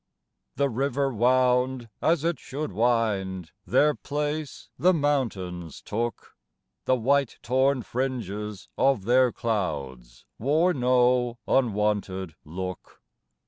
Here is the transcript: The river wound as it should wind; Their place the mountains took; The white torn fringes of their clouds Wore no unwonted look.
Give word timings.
The 0.55 0.67
river 0.67 1.13
wound 1.13 1.87
as 2.01 2.23
it 2.23 2.39
should 2.39 2.71
wind; 2.71 3.51
Their 3.67 3.93
place 3.93 4.71
the 4.75 4.95
mountains 4.95 5.79
took; 5.79 6.35
The 6.85 6.95
white 6.95 7.37
torn 7.43 7.83
fringes 7.83 8.67
of 8.79 9.05
their 9.05 9.31
clouds 9.31 10.25
Wore 10.39 10.73
no 10.73 11.37
unwonted 11.47 12.33
look. 12.43 13.03